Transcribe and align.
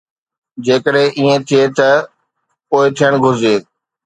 جيڪڏهن 0.65 1.11
ائين 1.17 1.39
ٿئي 1.47 1.63
ته 1.77 1.89
پوءِ 2.67 2.85
ٿيڻ 2.97 3.11
گهرجي. 3.23 3.55